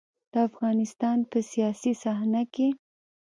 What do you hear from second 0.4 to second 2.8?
افغانستان په سياسي صحنه کې.